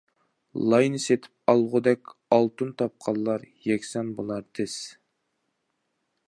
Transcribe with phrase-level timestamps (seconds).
[0.73, 4.81] لاينى سېتىپ ئالغۇدەك، ئالتۇن تاپقانلار يەكسان بولار تېز.